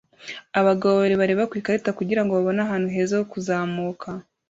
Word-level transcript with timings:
Abagabo 0.59 0.91
babiri 0.95 1.15
bareba 1.21 1.49
ku 1.49 1.53
ikarita 1.61 1.91
kugirango 1.99 2.31
babone 2.37 2.59
ahantu 2.65 2.87
heza 2.95 3.13
ho 3.19 3.25
kuzamuka 3.31 4.09